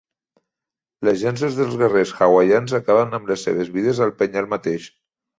Les 1.09 1.25
llances 1.25 1.57
dels 1.59 1.75
guerrers 1.81 2.13
hawaians 2.19 2.73
acaben 2.77 3.13
amb 3.17 3.29
les 3.33 3.43
seves 3.49 3.69
vides 3.75 4.01
al 4.07 4.15
penyal 4.23 4.49
mateix. 4.55 4.89